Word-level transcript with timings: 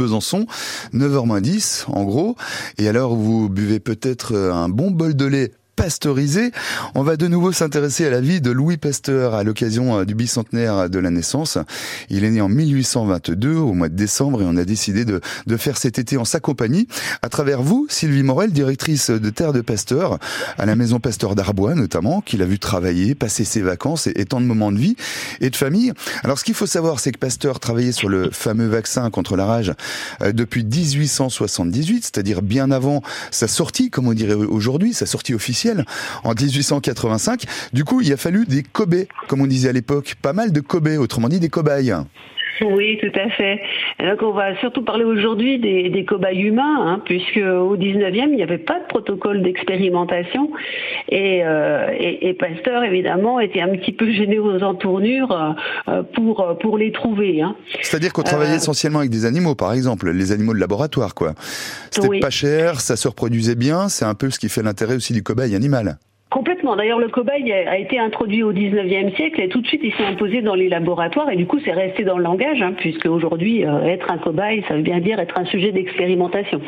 Besançon, 0.00 0.46
9h10 0.94 1.86
en 1.88 2.04
gros. 2.04 2.36
Et 2.78 2.86
alors 2.86 3.16
vous 3.16 3.48
buvez 3.48 3.80
peut-être 3.80 4.36
un 4.36 4.68
bon 4.68 4.92
bol 4.92 5.16
de 5.16 5.24
lait 5.24 5.52
pasteurisé. 5.78 6.50
On 6.96 7.04
va 7.04 7.16
de 7.16 7.28
nouveau 7.28 7.52
s'intéresser 7.52 8.04
à 8.04 8.10
la 8.10 8.20
vie 8.20 8.40
de 8.40 8.50
Louis 8.50 8.78
Pasteur 8.78 9.34
à 9.34 9.44
l'occasion 9.44 10.00
euh, 10.00 10.04
du 10.04 10.16
bicentenaire 10.16 10.90
de 10.90 10.98
la 10.98 11.10
naissance. 11.10 11.56
Il 12.10 12.24
est 12.24 12.30
né 12.30 12.40
en 12.40 12.48
1822 12.48 13.54
au 13.54 13.74
mois 13.74 13.88
de 13.88 13.94
décembre 13.94 14.42
et 14.42 14.44
on 14.44 14.56
a 14.56 14.64
décidé 14.64 15.04
de, 15.04 15.20
de 15.46 15.56
faire 15.56 15.76
cet 15.76 16.00
été 16.00 16.16
en 16.16 16.24
sa 16.24 16.40
compagnie. 16.40 16.88
À 17.22 17.28
travers 17.28 17.62
vous, 17.62 17.86
Sylvie 17.88 18.24
Morel, 18.24 18.50
directrice 18.50 19.10
de 19.10 19.30
Terre 19.30 19.52
de 19.52 19.60
Pasteur, 19.60 20.18
à 20.58 20.66
la 20.66 20.74
maison 20.74 20.98
Pasteur 20.98 21.36
d'Arbois 21.36 21.76
notamment, 21.76 22.22
qu'il 22.22 22.42
a 22.42 22.46
vu 22.46 22.58
travailler, 22.58 23.14
passer 23.14 23.44
ses 23.44 23.60
vacances 23.60 24.08
et, 24.08 24.24
tant 24.24 24.40
de 24.40 24.46
moments 24.46 24.72
de 24.72 24.78
vie 24.78 24.96
et 25.40 25.48
de 25.48 25.56
famille. 25.56 25.92
Alors 26.24 26.40
ce 26.40 26.44
qu'il 26.44 26.54
faut 26.54 26.66
savoir, 26.66 26.98
c'est 26.98 27.12
que 27.12 27.18
Pasteur 27.18 27.60
travaillait 27.60 27.92
sur 27.92 28.08
le 28.08 28.30
fameux 28.32 28.66
vaccin 28.66 29.08
contre 29.10 29.36
la 29.36 29.46
rage 29.46 29.72
euh, 30.22 30.32
depuis 30.32 30.64
1878, 30.64 32.02
c'est-à-dire 32.02 32.42
bien 32.42 32.72
avant 32.72 33.00
sa 33.30 33.46
sortie, 33.46 33.90
comme 33.90 34.08
on 34.08 34.12
dirait 34.12 34.34
aujourd'hui, 34.34 34.92
sa 34.92 35.06
sortie 35.06 35.34
officielle 35.34 35.67
en 36.24 36.34
1885. 36.34 37.44
Du 37.72 37.84
coup, 37.84 38.00
il 38.00 38.12
a 38.12 38.16
fallu 38.16 38.46
des 38.46 38.62
Kobe, 38.62 39.04
comme 39.28 39.40
on 39.40 39.46
disait 39.46 39.68
à 39.68 39.72
l'époque, 39.72 40.16
pas 40.20 40.32
mal 40.32 40.52
de 40.52 40.60
Kobe, 40.60 40.88
autrement 40.98 41.28
dit 41.28 41.40
des 41.40 41.48
cobayes. 41.48 41.94
Oui, 42.62 42.98
tout 43.00 43.18
à 43.18 43.28
fait. 43.30 43.60
Donc 44.00 44.22
on 44.22 44.32
va 44.32 44.56
surtout 44.56 44.82
parler 44.82 45.04
aujourd'hui 45.04 45.58
des, 45.58 46.04
cobayes 46.04 46.40
humains, 46.40 46.86
hein, 46.86 47.02
puisque 47.04 47.36
au 47.36 47.76
19e, 47.76 48.28
il 48.30 48.36
n'y 48.36 48.42
avait 48.42 48.58
pas 48.58 48.80
de 48.80 48.86
protocole 48.86 49.42
d'expérimentation 49.42 50.50
euh, 51.12 51.88
et, 51.98 52.34
Pasteur, 52.34 52.84
évidemment, 52.84 53.40
était 53.40 53.60
un 53.60 53.68
petit 53.68 53.92
peu 53.92 54.10
gêné 54.10 54.38
aux 54.38 54.62
entournures 54.62 55.56
euh, 55.88 56.02
pour, 56.14 56.56
pour 56.60 56.78
les 56.78 56.92
trouver. 56.92 57.42
Hein. 57.42 57.56
C'est-à-dire 57.82 58.12
qu'on 58.12 58.22
travaillait 58.22 58.52
euh, 58.52 58.56
essentiellement 58.56 59.00
avec 59.00 59.10
des 59.10 59.24
animaux, 59.24 59.54
par 59.54 59.72
exemple, 59.72 60.10
les 60.10 60.32
animaux 60.32 60.54
de 60.54 60.60
laboratoire, 60.60 61.14
quoi. 61.14 61.34
C'était 61.90 62.20
pas 62.20 62.30
cher, 62.30 62.80
ça 62.80 62.96
se 62.96 63.08
reproduisait 63.08 63.54
bien, 63.54 63.88
c'est 63.88 64.04
un 64.04 64.14
peu 64.14 64.30
ce 64.30 64.38
qui 64.38 64.48
fait 64.48 64.62
l'intérêt 64.62 64.94
aussi 64.94 65.12
du 65.12 65.22
cobaye 65.22 65.54
animal. 65.54 65.98
Complètement. 66.30 66.76
D'ailleurs, 66.76 66.98
le 66.98 67.08
cobaye 67.08 67.50
a 67.52 67.78
été 67.78 67.98
introduit 67.98 68.42
au 68.42 68.52
19e 68.52 69.14
siècle 69.16 69.40
et 69.40 69.48
tout 69.48 69.60
de 69.62 69.66
suite 69.66 69.80
il 69.82 69.92
s'est 69.94 70.04
imposé 70.04 70.42
dans 70.42 70.54
les 70.54 70.68
laboratoires 70.68 71.30
et 71.30 71.36
du 71.36 71.46
coup 71.46 71.58
c'est 71.64 71.72
resté 71.72 72.04
dans 72.04 72.18
le 72.18 72.24
langage, 72.24 72.60
hein, 72.60 72.74
puisque 72.76 73.06
aujourd'hui 73.06 73.64
euh, 73.64 73.84
être 73.84 74.10
un 74.10 74.18
cobaye, 74.18 74.62
ça 74.68 74.74
veut 74.74 74.82
bien 74.82 75.00
dire 75.00 75.18
être 75.18 75.38
un 75.38 75.46
sujet 75.46 75.72
d'expérimentation. 75.72 76.60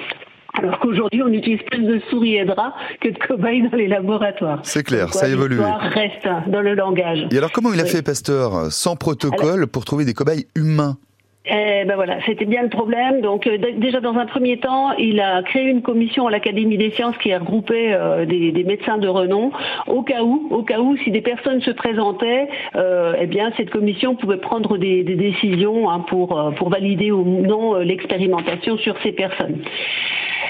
Alors 0.55 0.79
qu'aujourd'hui, 0.81 1.23
on 1.23 1.29
utilise 1.29 1.63
plus 1.71 1.83
de 1.83 2.01
souris 2.11 2.37
et 2.37 2.45
draps 2.45 2.75
que 3.01 3.09
de 3.09 3.19
cobayes 3.19 3.63
dans 3.71 3.77
les 3.77 3.87
laboratoires. 3.87 4.61
C'est 4.65 4.83
clair, 4.83 5.13
ça 5.15 5.29
évolue. 5.29 5.61
reste 5.61 6.29
dans 6.49 6.61
le 6.61 6.75
langage. 6.75 7.27
Et 7.31 7.39
alors, 7.39 7.53
comment 7.53 7.73
il 7.73 7.81
a 7.81 7.85
fait 7.85 8.03
Pasteur, 8.03 8.73
sans 8.73 8.97
protocole, 8.97 9.69
pour 9.69 9.85
trouver 9.85 10.05
des 10.05 10.13
cobayes 10.13 10.47
humains? 10.57 10.97
Eh 11.47 11.85
ben 11.87 11.95
voilà, 11.97 12.19
c'était 12.27 12.45
bien 12.45 12.63
le 12.63 12.69
problème. 12.69 13.23
Donc 13.23 13.47
euh, 13.47 13.57
déjà 13.79 14.01
dans 14.01 14.15
un 14.15 14.27
premier 14.27 14.59
temps, 14.59 14.93
il 14.99 15.21
a 15.21 15.43
créé 15.43 15.65
une 15.65 15.81
commission 15.81 16.27
à 16.27 16.31
l'Académie 16.31 16.77
des 16.77 16.91
sciences 16.91 17.17
qui 17.17 17.33
a 17.33 17.39
regroupé 17.39 17.95
euh, 17.95 18.27
des, 18.27 18.53
médecins 18.65 18.99
de 18.99 19.09
renom 19.09 19.51
au 19.87 20.03
cas 20.03 20.23
où, 20.23 20.49
au 20.51 20.63
cas 20.63 20.81
où 20.81 20.99
si 20.99 21.11
des 21.11 21.23
personnes 21.23 21.63
se 21.63 21.71
présentaient, 21.71 22.49
euh, 22.77 23.15
eh 23.19 23.27
bien 23.27 23.53
cette 23.57 23.71
commission 23.71 24.17
pouvait 24.17 24.37
prendre 24.37 24.77
des, 24.77 25.03
décisions 25.03 25.89
hein, 25.89 26.01
pour 26.01 26.53
pour 26.57 26.69
valider 26.69 27.11
ou 27.11 27.25
non 27.25 27.77
l'expérimentation 27.77 28.77
sur 28.77 29.01
ces 29.03 29.13
personnes. 29.13 29.63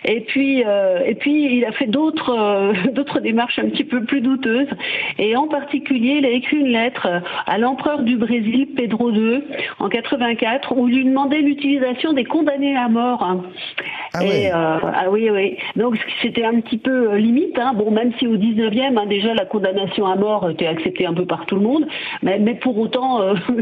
Et 0.05 0.21
puis, 0.23 0.65
euh, 0.67 1.01
et 1.05 1.15
puis 1.15 1.57
il 1.57 1.65
a 1.65 1.73
fait 1.73 1.87
d'autres 1.87 2.31
euh, 2.31 2.73
d'autres 2.93 3.21
démarches 3.21 3.59
un 3.59 3.69
petit 3.69 3.85
peu 3.85 4.05
plus 4.05 4.21
douteuses. 4.21 4.69
Et 5.19 5.37
en 5.37 5.49
particulier, 5.49 6.17
il 6.19 6.27
a 6.27 6.31
écrit 6.31 6.59
une 6.59 6.73
lettre 6.73 7.07
à 7.47 7.59
l'empereur 7.59 8.03
du 8.03 8.17
Brésil, 8.17 8.69
Pedro 8.77 9.11
II, 9.11 9.43
en 9.79 9.89
84, 9.89 10.77
où 10.77 10.89
il 10.89 10.97
lui 10.97 11.05
demandait 11.05 11.41
l'utilisation 11.41 12.13
des 12.13 12.25
condamnés 12.25 12.77
à 12.77 12.89
mort. 12.89 13.43
Ah, 14.13 14.25
et, 14.25 14.49
euh, 14.49 14.53
ah 14.55 15.11
oui, 15.11 15.31
oui. 15.31 15.57
Donc 15.77 15.97
c'était 16.23 16.45
un 16.45 16.61
petit 16.61 16.79
peu 16.79 17.17
limite. 17.17 17.59
Hein. 17.59 17.73
Bon, 17.75 17.91
même 17.91 18.13
si 18.19 18.27
au 18.27 18.37
19e, 18.37 18.99
hein, 18.99 19.07
déjà 19.07 19.35
la 19.35 19.45
condamnation 19.45 20.07
à 20.07 20.17
mort 20.17 20.51
était 20.51 20.67
acceptée 20.67 21.07
un 21.07 21.15
peu 21.15 21.27
par 21.27 21.47
tout 21.47 21.57
le 21.57 21.63
monde, 21.63 21.87
mais, 22.23 22.39
mais 22.39 22.55
pour 22.55 22.79
autant, 22.79 23.21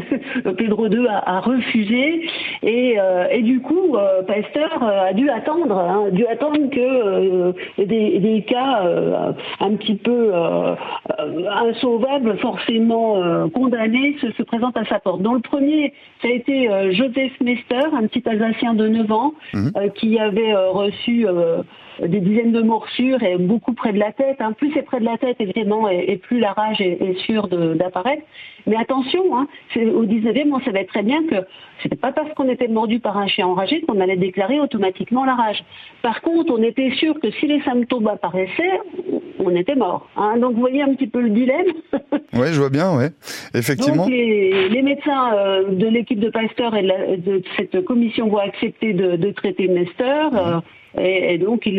Pedro 0.56 0.88
II 0.88 1.06
a, 1.08 1.36
a 1.36 1.40
refusé. 1.40 2.22
Et, 2.62 2.96
et, 3.30 3.42
du 3.42 3.60
coup, 3.60 3.96
Pasteur 4.26 4.82
a 4.82 5.12
dû 5.12 5.30
attendre, 5.30 5.78
hein, 5.78 6.06
dû 6.12 6.26
attendre 6.26 6.68
que 6.70 6.78
euh, 6.80 7.52
des, 7.78 8.44
cas 8.46 8.84
euh, 8.84 9.32
un 9.60 9.70
petit 9.76 9.94
peu 9.94 10.32
euh, 11.48 11.70
insauvables, 11.70 12.38
forcément 12.38 13.48
condamnés, 13.50 14.16
se, 14.20 14.42
présentent 14.42 14.76
à 14.76 14.84
sa 14.84 14.98
porte. 14.98 15.22
Dans 15.22 15.34
le 15.34 15.40
premier, 15.40 15.92
ça 16.22 16.28
a 16.28 16.30
été 16.30 16.68
Joseph 16.92 17.32
Mester, 17.40 17.86
un 17.92 18.06
petit 18.06 18.28
Alsacien 18.28 18.74
de 18.74 18.88
9 18.88 19.12
ans, 19.12 19.34
mhm. 19.54 19.72
qui 19.94 20.18
avait 20.18 20.54
reçu 20.54 21.26
des 22.06 22.20
dizaines 22.20 22.52
de 22.52 22.62
morsures 22.62 23.22
et 23.22 23.36
beaucoup 23.36 23.72
près 23.72 23.92
de 23.92 23.98
la 23.98 24.12
tête. 24.12 24.36
Hein. 24.40 24.52
Plus 24.52 24.72
c'est 24.72 24.82
près 24.82 25.00
de 25.00 25.04
la 25.04 25.18
tête, 25.18 25.36
évidemment, 25.40 25.88
et, 25.88 26.16
plus 26.16 26.38
la 26.38 26.52
rage 26.52 26.80
est, 26.80 27.18
sûre 27.20 27.48
d'apparaître. 27.48 28.22
Mais 28.66 28.76
attention, 28.76 29.36
hein, 29.36 29.46
au 29.76 30.04
19e, 30.04 30.52
on 30.52 30.60
savait 30.60 30.84
très 30.84 31.02
bien 31.02 31.22
que 31.24 31.36
c'était 31.82 31.96
pas 31.96 32.12
parce 32.12 32.32
qu'on 32.34 32.48
était 32.48 32.68
mordu 32.68 33.00
par 33.00 33.16
un 33.16 33.26
chien 33.26 33.46
enragé 33.46 33.80
qu'on 33.82 34.00
allait 34.00 34.16
déclarer 34.16 34.60
automatiquement 34.60 35.24
la 35.24 35.34
rage. 35.34 35.64
Par 36.02 36.20
contre, 36.20 36.52
on 36.52 36.62
était 36.62 36.90
sûr 36.92 37.18
que 37.20 37.30
si 37.30 37.46
les 37.46 37.62
symptômes 37.62 38.08
apparaissaient, 38.08 38.80
on 39.38 39.54
était 39.54 39.76
mort. 39.76 40.08
Hein. 40.16 40.38
Donc 40.38 40.54
vous 40.54 40.60
voyez 40.60 40.82
un 40.82 40.94
petit 40.94 41.06
peu 41.06 41.20
le 41.20 41.30
dilemme. 41.30 41.66
oui, 42.34 42.48
je 42.52 42.58
vois 42.58 42.70
bien, 42.70 42.96
ouais. 42.96 43.10
Effectivement. 43.54 44.04
Donc 44.04 44.10
les, 44.10 44.82
médecins 44.82 45.34
euh, 45.34 45.70
de 45.70 45.86
l'équipe 45.86 46.20
de 46.20 46.30
Pasteur 46.30 46.74
et 46.76 46.82
de, 46.82 47.42
cette 47.56 47.84
commission 47.84 48.28
vont 48.28 48.38
accepter 48.38 48.92
de, 48.92 49.30
traiter 49.30 49.68
Nestor. 49.68 50.34
Euh, 50.34 50.60
et, 50.96 51.38
donc 51.38 51.66
il, 51.66 51.76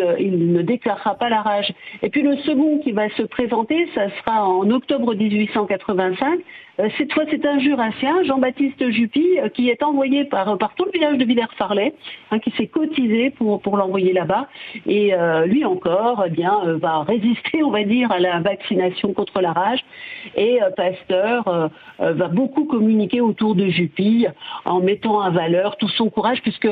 ne 0.51 0.61
déclarera 0.61 1.15
pas 1.15 1.29
la 1.29 1.41
rage. 1.41 1.73
Et 2.03 2.09
puis 2.09 2.21
le 2.21 2.37
second 2.37 2.79
qui 2.79 2.91
va 2.91 3.09
se 3.11 3.23
présenter, 3.23 3.87
ça 3.95 4.09
sera 4.19 4.47
en 4.47 4.69
octobre 4.69 5.15
1885. 5.15 6.39
Euh, 6.79 6.87
cette 6.97 7.11
fois, 7.13 7.23
c'est 7.29 7.45
un 7.45 7.59
jurassien, 7.59 8.23
Jean-Baptiste 8.23 8.89
Juppy, 8.91 9.39
euh, 9.39 9.49
qui 9.49 9.69
est 9.69 9.83
envoyé 9.83 10.23
par, 10.25 10.57
tout 10.75 10.85
le 10.85 10.91
village 10.91 11.17
de 11.17 11.25
Villers-Farlay, 11.25 11.93
hein, 12.31 12.39
qui 12.39 12.51
s'est 12.51 12.67
cotisé 12.67 13.31
pour, 13.31 13.59
l'envoyer 13.77 14.13
là-bas. 14.13 14.47
Et 14.85 15.13
euh, 15.13 15.45
lui 15.45 15.65
encore, 15.65 16.23
eh 16.25 16.29
bien, 16.29 16.59
va 16.81 17.03
résister, 17.03 17.63
on 17.63 17.71
va 17.71 17.83
dire, 17.83 18.11
à 18.11 18.19
la 18.19 18.39
vaccination 18.39 19.13
contre 19.13 19.41
la 19.41 19.51
rage. 19.51 19.83
Et 20.35 20.59
Pasteur 20.75 21.69
va 21.99 22.27
beaucoup 22.27 22.65
communiquer 22.65 23.21
autour 23.21 23.55
de 23.55 23.67
Juppy 23.67 24.27
en 24.65 24.79
mettant 24.79 25.21
en 25.21 25.31
valeur 25.31 25.77
tout 25.77 25.87
son 25.89 26.09
courage, 26.09 26.41
puisque 26.41 26.69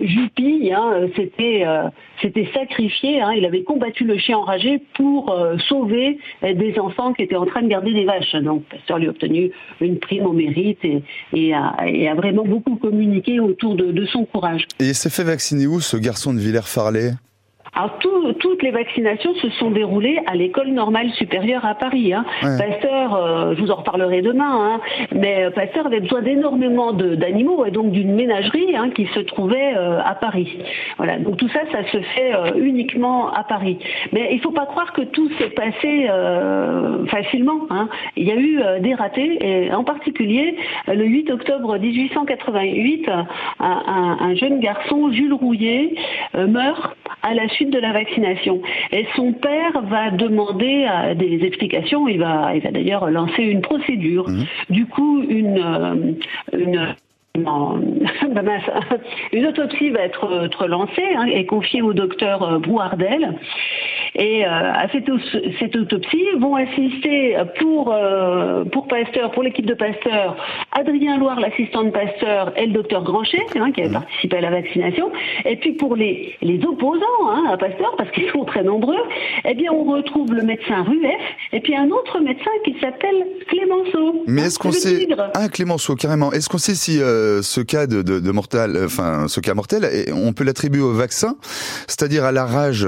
Juppy, 0.00 0.72
hein, 0.72 1.08
c'est 1.16 1.27
c'était 1.36 1.64
euh, 1.66 2.52
sacrifié. 2.54 3.20
Hein. 3.20 3.32
il 3.36 3.44
avait 3.44 3.62
combattu 3.62 4.04
le 4.04 4.18
chien 4.18 4.38
enragé 4.38 4.80
pour 4.94 5.30
euh, 5.30 5.56
sauver 5.68 6.18
euh, 6.42 6.54
des 6.54 6.78
enfants 6.78 7.12
qui 7.12 7.22
étaient 7.22 7.36
en 7.36 7.46
train 7.46 7.62
de 7.62 7.68
garder 7.68 7.92
des 7.92 8.04
vaches. 8.04 8.34
Donc, 8.36 8.64
Pasteur 8.64 8.98
lui 8.98 9.06
a 9.06 9.10
obtenu 9.10 9.50
une 9.80 9.98
prime 9.98 10.26
au 10.26 10.32
mérite 10.32 10.80
et, 11.32 11.54
a, 11.54 12.14
vraiment 12.14 12.44
beaucoup 12.44 12.76
communiqué 12.76 13.40
autour 13.40 13.74
de, 13.74 13.92
de 13.92 14.06
son 14.06 14.24
courage. 14.24 14.66
Et 14.80 14.86
il 14.86 14.94
s'est 14.94 15.10
fait 15.10 15.24
vacciner 15.24 15.66
où 15.66 15.80
ce 15.80 15.96
garçon 15.96 16.32
de 16.32 16.38
Villers-Farlay? 16.38 17.12
Alors 17.74 17.98
toutes 18.38 18.62
les 18.62 18.70
vaccinations 18.70 19.34
se 19.36 19.50
sont 19.50 19.70
déroulées 19.70 20.18
à 20.26 20.34
l'école 20.34 20.68
normale 20.68 21.10
supérieure 21.10 21.64
à 21.64 21.74
Paris. 21.74 22.12
Hein. 22.12 22.24
Pasteur, 22.40 23.14
euh, 23.14 23.54
je 23.54 23.60
vous 23.60 23.70
en 23.70 23.76
reparlerai 23.76 24.22
demain, 24.22 24.50
hein, 24.50 24.80
mais 25.12 25.50
Pasteur 25.54 25.86
avait 25.86 26.00
besoin 26.00 26.22
d'énormément 26.22 26.92
d'animaux 26.92 27.64
et 27.64 27.70
donc 27.70 27.92
d'une 27.92 28.14
ménagerie 28.14 28.74
hein, 28.76 28.90
qui 28.90 29.06
se 29.06 29.20
trouvait 29.20 29.74
euh, 29.76 30.00
à 30.04 30.14
Paris. 30.14 30.58
Voilà, 30.96 31.18
donc 31.18 31.36
tout 31.36 31.48
ça, 31.48 31.60
ça 31.70 31.84
se 31.90 32.00
fait 32.00 32.34
euh, 32.34 32.52
uniquement 32.56 33.32
à 33.32 33.44
Paris. 33.44 33.78
Mais 34.12 34.28
il 34.32 34.36
ne 34.36 34.42
faut 34.42 34.50
pas 34.50 34.66
croire 34.66 34.92
que 34.92 35.02
tout 35.02 35.30
s'est 35.38 35.50
passé 35.50 36.08
facilement. 37.08 37.66
Hein. 37.70 37.88
Il 38.16 38.26
y 38.26 38.32
a 38.32 38.36
eu 38.36 38.60
des 38.80 38.94
ratés, 38.94 39.38
et 39.40 39.72
en 39.72 39.84
particulier 39.84 40.56
le 40.86 41.04
8 41.04 41.30
octobre 41.30 41.78
1888, 41.78 43.08
un, 43.08 44.16
un 44.20 44.34
jeune 44.34 44.60
garçon, 44.60 45.10
Jules 45.12 45.34
Rouillet, 45.34 45.94
meurt 46.34 46.97
à 47.22 47.34
la 47.34 47.48
suite 47.48 47.70
de 47.70 47.78
la 47.78 47.92
vaccination. 47.92 48.60
Et 48.92 49.06
son 49.16 49.32
père 49.32 49.82
va 49.82 50.10
demander 50.10 50.86
euh, 50.90 51.14
des 51.14 51.44
explications, 51.44 52.08
il 52.08 52.18
va, 52.18 52.52
il 52.54 52.62
va 52.62 52.70
d'ailleurs 52.70 53.10
lancer 53.10 53.42
une 53.42 53.60
procédure. 53.60 54.28
Mmh. 54.28 54.44
Du 54.70 54.86
coup, 54.86 55.22
une, 55.28 55.58
euh, 55.58 56.12
une 56.56 56.94
une 59.32 59.46
autopsie 59.46 59.90
va 59.90 60.00
être, 60.00 60.66
lancée 60.66 61.14
hein, 61.16 61.26
et 61.26 61.46
confiée 61.46 61.82
au 61.82 61.92
docteur 61.92 62.42
euh, 62.42 62.58
Brouardel. 62.58 63.34
Et 64.14 64.44
euh, 64.44 64.48
à 64.48 64.88
cette, 64.92 65.08
cette, 65.58 65.76
autopsie 65.76 66.24
vont 66.38 66.56
assister 66.56 67.36
pour, 67.58 67.92
euh, 67.92 68.64
pour 68.64 68.88
Pasteur, 68.88 69.30
pour 69.32 69.42
l'équipe 69.42 69.66
de 69.66 69.74
Pasteur, 69.74 70.36
Adrien 70.72 71.18
Loire, 71.18 71.40
l'assistant 71.40 71.84
de 71.84 71.90
Pasteur, 71.90 72.52
et 72.56 72.66
le 72.66 72.72
docteur 72.72 73.02
Granchet, 73.04 73.44
hein, 73.56 73.70
qui 73.72 73.80
avait 73.80 73.90
mmh. 73.90 73.94
participé 73.94 74.36
à 74.38 74.40
la 74.40 74.50
vaccination. 74.50 75.10
Et 75.44 75.56
puis 75.56 75.72
pour 75.72 75.96
les, 75.96 76.34
les 76.42 76.60
opposants 76.64 77.28
hein, 77.28 77.44
à 77.52 77.56
Pasteur, 77.56 77.94
parce 77.96 78.10
qu'ils 78.10 78.30
sont 78.30 78.44
très 78.44 78.62
nombreux, 78.62 78.98
eh 79.44 79.54
bien 79.54 79.72
on 79.72 79.84
retrouve 79.84 80.32
le 80.32 80.42
médecin 80.42 80.82
Rueff 80.82 81.20
et 81.52 81.60
puis 81.60 81.76
un 81.76 81.90
autre 81.90 82.20
médecin 82.20 82.50
qui 82.64 82.74
s'appelle 82.80 83.26
Clémenceau. 83.48 84.24
Mais 84.26 84.42
est-ce 84.42 84.58
qu'on 84.58 84.72
sait... 84.72 85.08
Ah, 85.34 85.48
Clémenceau, 85.48 85.94
carrément. 85.94 86.32
Est-ce 86.32 86.48
qu'on 86.48 86.58
sait 86.58 86.74
si 86.74 86.98
ce 86.98 87.60
cas 87.60 87.86
de, 87.86 88.02
de, 88.02 88.30
mortel, 88.30 88.78
enfin 88.84 89.28
ce 89.28 89.40
cas 89.40 89.54
mortel, 89.54 89.86
on 90.14 90.32
peut 90.32 90.44
l'attribuer 90.44 90.82
au 90.82 90.92
vaccin, 90.92 91.36
c'est-à-dire 91.86 92.24
à 92.24 92.32
la 92.32 92.44
rage 92.44 92.86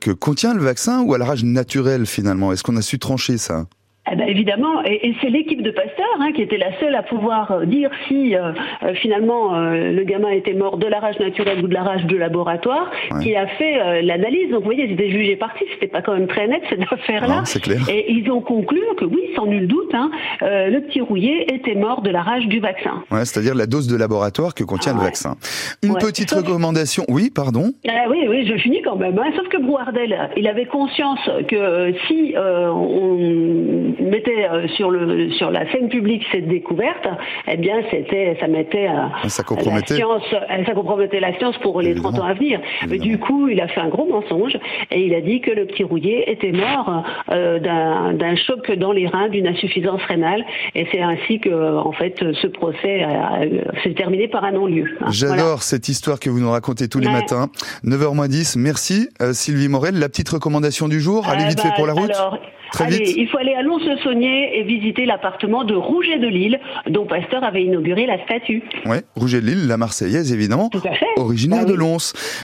que 0.00 0.10
contient 0.10 0.54
le 0.54 0.62
vaccin 0.62 1.02
ou 1.02 1.14
à 1.14 1.18
la 1.18 1.24
rage 1.24 1.44
naturelle 1.44 2.06
finalement? 2.06 2.52
Est-ce 2.52 2.62
qu'on 2.62 2.76
a 2.76 2.82
su 2.82 2.98
trancher 2.98 3.38
ça? 3.38 3.66
Eh 4.12 4.16
ben 4.16 4.28
évidemment, 4.28 4.82
et, 4.84 5.14
c'est 5.20 5.28
l'équipe 5.28 5.62
de 5.62 5.70
Pasteur 5.70 6.06
hein, 6.20 6.32
qui 6.32 6.42
était 6.42 6.56
la 6.56 6.78
seule 6.78 6.94
à 6.94 7.02
pouvoir 7.02 7.50
euh, 7.50 7.64
dire 7.64 7.90
si 8.06 8.34
euh, 8.34 8.52
euh, 8.82 8.94
finalement 8.94 9.58
le 9.58 10.02
gamin 10.04 10.30
était 10.30 10.54
mort 10.54 10.78
de 10.78 10.86
la 10.86 10.98
rage 11.00 11.18
naturelle 11.18 11.64
ou 11.64 11.68
de 11.68 11.74
la 11.74 11.82
rage 11.82 12.04
de 12.06 12.16
laboratoire, 12.16 12.90
qui 13.22 13.34
a 13.34 13.46
fait 13.46 14.02
l'analyse. 14.02 14.50
Donc 14.50 14.60
vous 14.60 14.66
voyez, 14.66 14.88
c'était 14.88 15.10
jugé 15.10 15.36
parti, 15.36 15.64
c'était 15.74 15.88
pas 15.88 16.02
quand 16.02 16.14
même 16.14 16.26
très 16.26 16.46
net 16.46 16.62
cette 16.68 16.80
affaire-là. 16.90 17.44
Et 17.88 18.12
ils 18.12 18.30
ont 18.30 18.40
conclu 18.40 18.80
que 18.96 19.04
oui, 19.04 19.20
sans 19.36 19.46
nul 19.46 19.66
doute, 19.66 19.94
hein, 19.94 20.10
le 20.40 20.80
petit 20.80 21.00
rouillé 21.00 21.52
était 21.54 21.74
mort 21.74 22.02
de 22.02 22.10
la 22.10 22.22
rage 22.22 22.46
du 22.46 22.60
vaccin. 22.60 23.02
Ouais, 23.10 23.24
c'est-à-dire 23.24 23.54
la 23.54 23.66
dose 23.66 23.88
de 23.88 23.96
laboratoire 23.96 24.54
que 24.54 24.64
contient 24.64 24.94
le 24.94 25.00
vaccin. 25.00 25.36
Une 25.82 25.94
petite 25.94 26.30
recommandation, 26.30 27.04
oui, 27.08 27.30
pardon. 27.34 27.72
oui, 27.84 28.26
oui, 28.28 28.46
je 28.46 28.56
finis 28.56 28.82
quand 28.82 28.96
même. 28.96 29.18
Hein. 29.18 29.30
Sauf 29.36 29.48
que 29.48 29.60
Brouardel, 29.60 30.30
il 30.36 30.46
avait 30.46 30.66
conscience 30.66 31.20
que 31.48 31.92
si 32.06 32.34
on 32.36 33.97
mettait 34.00 34.48
euh, 34.50 34.68
sur 34.68 34.90
le 34.90 35.30
sur 35.32 35.50
la 35.50 35.70
scène 35.70 35.88
publique 35.88 36.24
cette 36.32 36.48
découverte, 36.48 37.06
eh 37.46 37.56
bien 37.56 37.82
c'était 37.90 38.36
ça 38.40 38.48
mettait 38.48 38.88
ah, 38.88 39.28
ça 39.28 39.42
compromettait. 39.42 39.94
la 39.94 39.98
science, 39.98 40.22
euh, 40.32 40.64
ça 40.64 40.74
compromettait 40.74 41.20
la 41.20 41.36
science 41.38 41.56
pour 41.58 41.80
les 41.80 41.94
30 41.94 42.18
ans 42.18 42.24
à 42.24 42.34
venir. 42.34 42.60
Du 42.86 43.18
coup, 43.18 43.48
il 43.48 43.60
a 43.60 43.68
fait 43.68 43.80
un 43.80 43.88
gros 43.88 44.06
mensonge 44.06 44.56
et 44.90 45.00
il 45.00 45.14
a 45.14 45.20
dit 45.20 45.40
que 45.40 45.50
le 45.50 45.66
petit 45.66 45.84
rouillé 45.84 46.30
était 46.30 46.52
mort 46.52 47.04
euh, 47.30 47.58
d'un 47.58 48.36
choc 48.36 48.70
dans 48.72 48.92
les 48.92 49.06
reins, 49.06 49.28
d'une 49.28 49.46
insuffisance 49.46 50.02
rénale, 50.02 50.44
et 50.74 50.86
c'est 50.92 51.00
ainsi 51.00 51.40
que 51.40 51.76
en 51.76 51.92
fait 51.92 52.16
ce 52.18 52.46
procès 52.46 53.06
s'est 53.82 53.94
terminé 53.94 54.28
par 54.28 54.44
un 54.44 54.52
non-lieu. 54.52 54.86
Hein, 55.00 55.06
J'adore 55.10 55.62
cette 55.62 55.88
histoire 55.88 56.20
que 56.20 56.30
vous 56.30 56.40
nous 56.40 56.50
racontez 56.50 56.88
tous 56.88 57.00
les 57.00 57.08
matins. 57.08 57.48
9h 57.84 58.28
10. 58.28 58.56
Merci 58.56 59.08
Sylvie 59.32 59.68
Morel. 59.68 59.98
La 59.98 60.08
petite 60.08 60.28
recommandation 60.28 60.88
du 60.88 61.00
jour. 61.00 61.28
Allez 61.28 61.44
vite 61.46 61.60
fait 61.60 61.72
pour 61.76 61.86
la 61.86 61.92
route. 61.92 62.12
Allez, 62.78 63.14
il 63.16 63.28
faut 63.28 63.38
aller 63.38 63.54
à 63.54 63.62
Lons-le-Saunier 63.62 64.58
et 64.58 64.62
visiter 64.64 65.06
l'appartement 65.06 65.64
de 65.64 65.74
Rouget 65.74 66.18
de 66.18 66.26
Lille, 66.26 66.60
dont 66.88 67.06
Pasteur 67.06 67.42
avait 67.44 67.62
inauguré 67.64 68.06
la 68.06 68.22
statue. 68.24 68.62
Oui, 68.86 68.98
Rouget 69.16 69.40
de 69.40 69.46
Lille, 69.46 69.66
la 69.66 69.76
Marseillaise 69.76 70.32
évidemment, 70.32 70.68
Tout 70.68 70.82
à 70.84 70.94
fait. 70.94 71.06
originaire 71.16 71.64
bah 71.64 71.70
de 71.70 71.74
Lons. 71.74 72.12